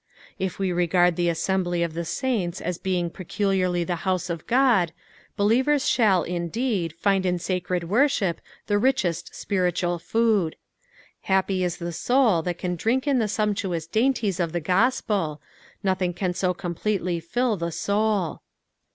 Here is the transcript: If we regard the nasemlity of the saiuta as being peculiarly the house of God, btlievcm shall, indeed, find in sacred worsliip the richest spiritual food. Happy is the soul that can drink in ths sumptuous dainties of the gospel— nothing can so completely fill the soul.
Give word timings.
If 0.39 0.57
we 0.57 0.71
regard 0.71 1.15
the 1.15 1.27
nasemlity 1.27 1.85
of 1.85 1.93
the 1.93 2.01
saiuta 2.01 2.61
as 2.61 2.79
being 2.79 3.11
peculiarly 3.11 3.83
the 3.83 3.97
house 3.97 4.31
of 4.31 4.47
God, 4.47 4.93
btlievcm 5.37 5.87
shall, 5.87 6.23
indeed, 6.23 6.93
find 6.93 7.23
in 7.23 7.37
sacred 7.37 7.83
worsliip 7.83 8.37
the 8.65 8.79
richest 8.79 9.35
spiritual 9.35 9.99
food. 9.99 10.55
Happy 11.21 11.63
is 11.63 11.77
the 11.77 11.91
soul 11.93 12.41
that 12.41 12.57
can 12.57 12.75
drink 12.75 13.05
in 13.05 13.19
ths 13.19 13.33
sumptuous 13.33 13.85
dainties 13.85 14.39
of 14.39 14.53
the 14.53 14.59
gospel— 14.59 15.39
nothing 15.83 16.15
can 16.15 16.33
so 16.33 16.51
completely 16.51 17.19
fill 17.19 17.55
the 17.55 17.71
soul. 17.71 18.41